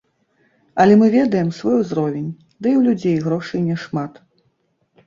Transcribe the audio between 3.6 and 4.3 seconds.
не шмат.